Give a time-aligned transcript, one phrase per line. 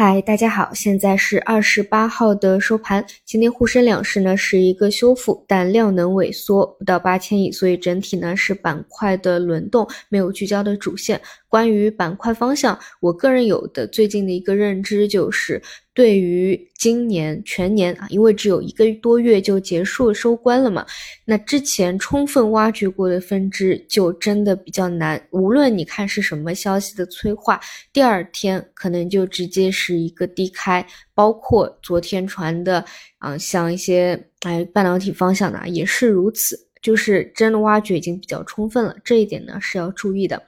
[0.00, 3.04] 嗨，大家好，现在是二十八号的收盘。
[3.24, 11.20] 今天沪深两市呢是一个修复，但量能萎缩不到八千亿，所以整体呢是板块的轮动，没有聚焦的主线。
[11.48, 15.60] 关于板块方向，我个人有的最近的一个认知就是。
[15.98, 20.86] 对于今年全年啊，因为只有一个多月就结束收官了嘛，
[21.24, 25.20] 那之前充分挖掘过的分支就真的比较难。
[25.32, 27.60] 无论你看是什么消息的催化，
[27.92, 30.86] 第二天可能就直接是一个低开。
[31.14, 32.84] 包括昨天传的
[33.18, 40.42] 啊，像一些哎半导体方向的也是如此，就是真的挖掘已经比较充分了，这一点呢是要注意的。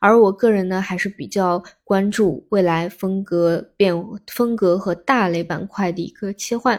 [0.00, 3.94] 而我个人呢，还是比较关注未来风格变
[4.26, 6.78] 风格和大类板块的一个切换。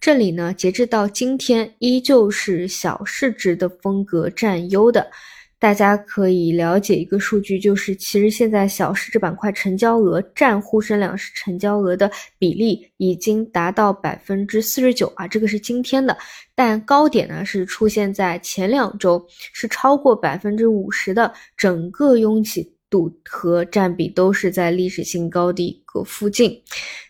[0.00, 5.10] 这里呢，截至到今天，依旧是小市值的风格占优的。
[5.58, 16.16] 大家可以了解一个数据，就是其实现在小市值板块成交额占沪深两市成交额的比例已经达到百分之四十九啊，这个是今天的，
[16.54, 26.62] 但高点呢是出现在前两周，是超过百分之五十的，整个拥挤度和占比都是在历史性高的一个附近。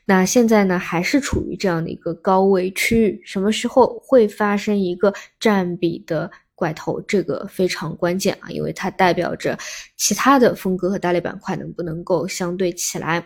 [0.05, 6.31] 那现在呢，还是处于这样的一个高位区域，什么时候会发生一个占比的？
[6.57, 9.57] 怪头这个非常关键啊，因为它代表着
[9.97, 13.25] 其他的风格和大类板块能不能够相对起来。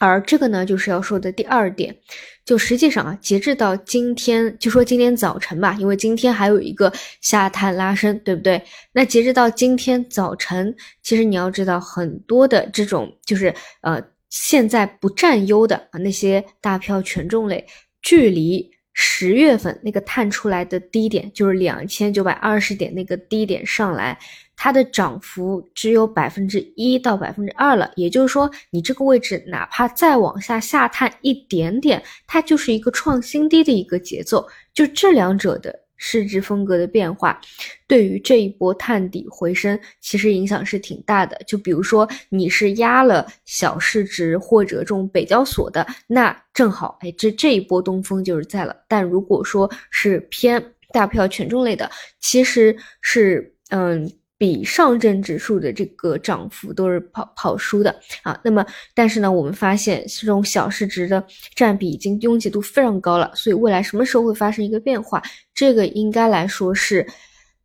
[0.00, 1.96] 而这个呢，就是要说的第二点，
[2.44, 8.62] 就实际上啊，截至到今天，就说今天早晨吧，因为今天还有一个下探拉升，对不对？
[8.92, 17.66] 那截至到今天早晨，其实你要知道，很多的这种就是呃，现在不占优的啊那些大票权重类，
[18.00, 18.70] 距离。
[19.00, 24.18] 十月份那个探出来的低点就是两千九百二十点那个低点上来，
[24.56, 27.88] 它的涨幅只有百分之一到百分之二了。
[27.94, 34.44] 也就是说，你这个位置哪怕再往下下探一点点，它就是一个创新低的一个节奏。
[34.74, 35.87] 就这两者的。
[35.98, 37.38] 市值风格的变化，
[37.86, 41.38] 对于这一波探底回升，其实影响是挺大的。
[41.46, 48.74] 就比如说，你是压了小市值或者这种北交所的，那正好，哎，这这一波东风就是在了。
[48.88, 54.10] 但如果说是偏大票权重类的，其实是，嗯。
[54.38, 61.22] 比上证指数的这个涨幅都是跑跑输的啊，那么但是呢，我们发现这种小市值的
[61.56, 65.20] 占比已经拥挤度非常高了，所以未来什么时候会发生一个变化？
[65.52, 67.04] 这个应该来说是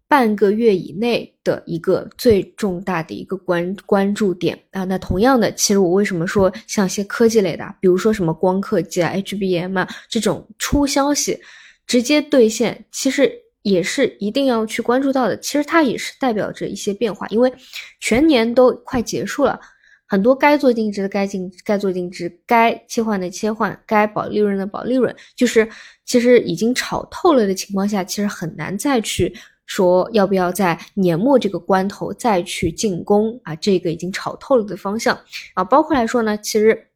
[0.07, 4.84] 半个月以内的一个最重大的一个关关注点啊。
[4.84, 11.40] 那同样的，其实我为什么说像一些科技类的，比如说什么光刻机啊、HBM 啊这种出消息
[11.85, 13.42] 直接兑现，其实。
[13.63, 17.51] 也是一定要去关注到的，其实它也是代表着一些变化，因为
[18.00, 19.59] 全年都快结束了，
[20.06, 25.68] 很多该做定值的该净该做定值，该切换的切换，该保利润的保利润，就是
[26.06, 29.34] 其实已经炒透了的情况下，其实很难再去
[29.66, 35.18] 说要不要在年末这个关头再去进攻啊，这个已经炒透了的方向
[35.53, 36.88] 啊，包括来说呢，其实。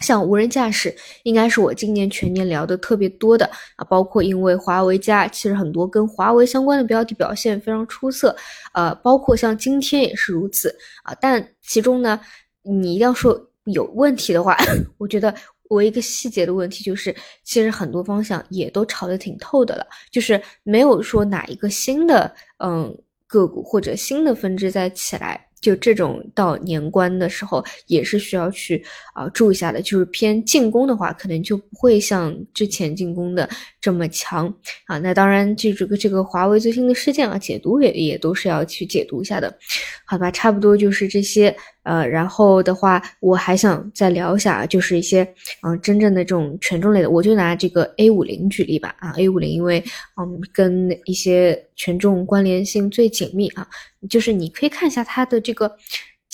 [0.00, 8.36] 像无人驾驶，应该是我今年全年聊的特别多的啊，包括因为华为家，其实很多跟华为相关的标的表现非常出色，
[8.74, 11.14] 呃，包括像今天也是如此啊。
[11.20, 12.20] 但其中呢，
[12.62, 14.56] 你一定要说有问题的话，
[14.98, 15.34] 我觉得
[15.68, 22.96] 我一个细节的问题就是，其实很多方向也都炒得挺透的了，就是没有说哪一个新的嗯
[23.26, 25.45] 个股或者新的分支再起来。
[25.60, 28.84] 就这种到年关的时候，也是需要去
[29.14, 29.82] 啊注意一下的。
[29.82, 33.48] 就是偏进攻的话，可能就不会像之前进攻的
[33.86, 34.52] 这么强
[34.86, 34.98] 啊。
[34.98, 39.56] 那当然，这这个这个华为最新的事件啊，解读也也都是要去解读一下的，
[40.04, 40.28] 好吧？
[40.32, 41.54] 差不多就是这些。
[41.86, 45.22] 呃，然后的话，我还想再聊一下，就是一些
[45.62, 48.92] 嗯真正的这种权重类的，我就拿这个 A 五零举例吧。
[48.98, 49.78] 啊，A 五零因为
[50.20, 53.64] 嗯跟一些权重关联性最紧密啊，
[54.10, 55.70] 就是你可以看一下它的这个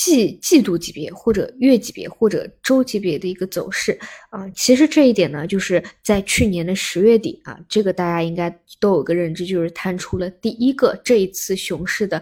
[0.05, 3.97] 季季度级别或者月级别或者周级别的一个走势
[4.31, 4.49] 啊。
[4.51, 8.51] 其实这一点呢，就是在去年的十月底啊，这个大家应该
[8.81, 12.21] 都有个认知，就是探出了第一个这一次熊市的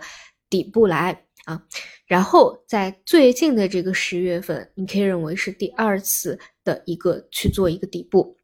[0.51, 1.25] 底部来。
[1.47, 1.61] 啊，
[2.07, 8.37] 然后在最近的这个十月份，你可以认为是第二次的一个去做一个底部，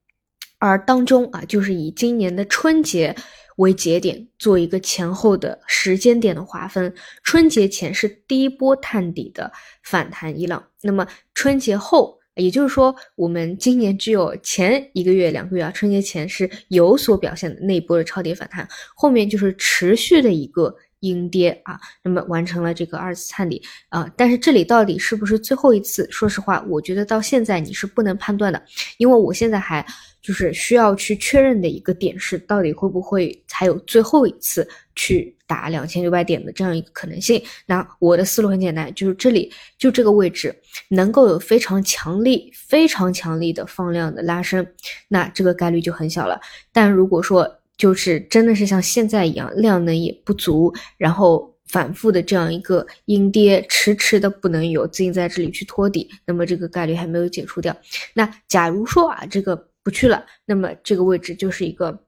[0.58, 3.14] 而当中啊，就是以今年的春节
[3.56, 6.94] 为节点，做一个前后的时间点的划分。
[7.22, 20.74] 春节前是第一波探底的反弹一浪，那么春节后，也就是说，我们今年只有前一个月、两个月啊，春节前是有所表现的那一波的超跌反弹，后面就是持续的一个。
[21.00, 26.08] 阴跌啊，那么完成了这个二次探底啊，但是这里到底是不是最后一次？
[26.10, 28.62] 说实话，我觉得到现在你是不能判断的，
[28.98, 29.84] 因为我现在还
[30.22, 37.40] 就是需要去确认的一个点是，到底会不会还有最后一次去打两千六百点的这样一个可能性？
[37.66, 40.54] 那我的思路很简单，就是这里就这个位置
[40.88, 44.66] 能够有非常强力、非常强力的放量的拉升，
[45.08, 46.40] 那这个概率就很小了。
[46.72, 57.76] 但如果说就是真的是像现在一样，量能也不足，然后反复的这样一个阴跌，迟迟的不能有资金在这里去托底，那么这个概率还没有解除掉。
[58.14, 61.98] 那假如说啊，这个不去了，那么这个位置就是一个，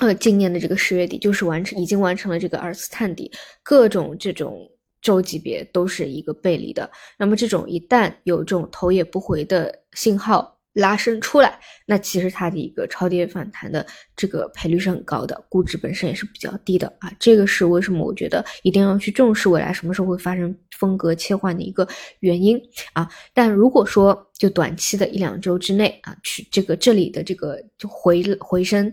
[0.00, 3.30] 呃，今年的这个十月底就是完成，已经完成了这个二次探底，
[3.62, 4.70] 各种这种
[5.00, 6.90] 周级别都是一个背离的。
[7.16, 10.59] 那么这种一旦有这种头也不回的信号。
[10.72, 13.84] 拉升出来，那其实它的一个超跌反弹的
[14.14, 17.12] 这个赔率是很高的，估值本身也是比较低的啊。
[17.18, 21.86] 这个是为什么我觉得一定要去重视未来什么时候会发生风格切换的一个
[22.20, 22.60] 原因
[22.92, 23.10] 啊。
[23.34, 28.92] 但如果说就短期的一两周之内啊，去这个这里的这个就回回升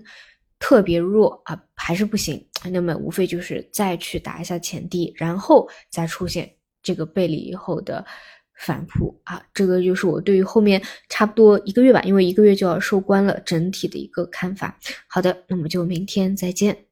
[0.58, 6.52] 特别弱啊，还是不行，那么无非就是再去打一下前低，然后再出现
[6.82, 8.04] 这个背离以后的。
[8.60, 14.78] 反扑啊，这个就是我对于后面差不多一个月吧，因为一个月就要收官了，整体的一个看法。
[15.08, 16.87] 好的，那么就明天再见。